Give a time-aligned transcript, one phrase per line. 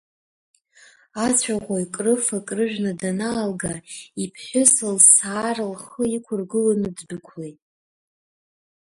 [1.25, 3.73] Ацәаӷәаҩ крыфа-крыжәны данаалга,
[4.23, 7.59] иԥҳәыс лсаара лхы иқәыргыланы ддәықәлеит.